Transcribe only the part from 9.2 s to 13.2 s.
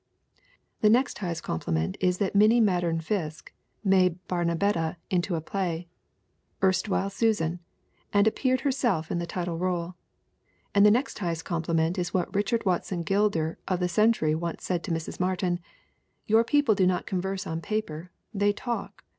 title role. And the next highest compliment is what Richard Watson